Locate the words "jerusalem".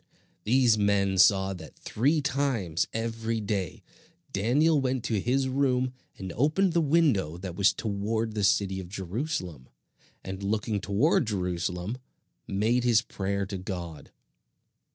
8.89-9.69, 11.27-11.99